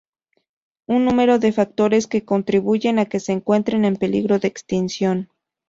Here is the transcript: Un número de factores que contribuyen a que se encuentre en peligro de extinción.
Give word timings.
Un 0.87 1.05
número 1.05 1.37
de 1.37 1.51
factores 1.51 2.07
que 2.07 2.25
contribuyen 2.25 2.97
a 2.97 3.05
que 3.05 3.19
se 3.19 3.33
encuentre 3.33 3.77
en 3.77 3.95
peligro 3.97 4.39
de 4.39 4.47
extinción. 4.47 5.29